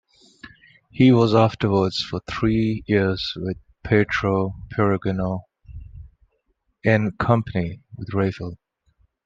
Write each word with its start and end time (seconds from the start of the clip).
He 0.89 1.11
was 1.11 1.35
afterwards 1.35 1.99
for 2.01 2.21
three 2.21 2.83
years 2.87 3.33
with 3.35 3.57
Pietro 3.85 4.55
Perugino, 4.71 5.41
in 6.83 7.11
company 7.19 7.81
with 7.95 8.09
Raphael. 8.11 8.57